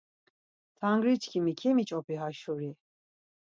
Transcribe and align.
Tangri 0.77 1.13
çkimi 1.21 1.53
kemiç̌opi 1.59 2.15
ha 2.21 2.27
şuri. 2.39 2.71